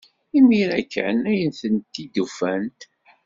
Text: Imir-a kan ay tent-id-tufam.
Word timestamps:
Imir-a 0.37 0.81
kan 0.93 1.19
ay 1.31 1.41
tent-id-tufam. 1.59 2.65